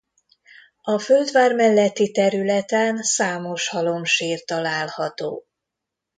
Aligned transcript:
A 0.81 0.99
földvár 0.99 1.53
melletti 1.55 2.11
területen 2.11 2.97
számos 3.03 3.67
halomsír 3.67 4.43
található. 4.43 5.45